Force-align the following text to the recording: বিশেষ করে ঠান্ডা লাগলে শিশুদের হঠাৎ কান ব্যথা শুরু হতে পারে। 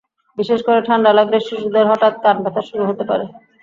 বিশেষ 0.37 0.59
করে 0.67 0.79
ঠান্ডা 0.87 1.11
লাগলে 1.17 1.37
শিশুদের 1.41 1.85
হঠাৎ 1.91 2.13
কান 2.23 2.35
ব্যথা 2.43 2.61
শুরু 2.69 2.83
হতে 2.89 3.03
পারে। 3.09 3.25